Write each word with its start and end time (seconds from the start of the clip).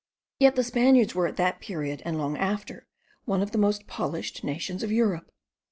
Yet 0.39 0.55
the 0.55 0.63
Spaniards 0.63 1.13
were 1.13 1.27
at 1.27 1.37
that 1.37 1.59
period, 1.59 2.01
and 2.05 2.17
long 2.17 2.35
after, 2.35 2.87
one 3.25 3.43
of 3.43 3.51
the 3.51 3.59
most 3.59 3.85
polished 3.85 4.43
nations 4.43 4.81
of 4.81 4.91
Europe. 4.91 5.29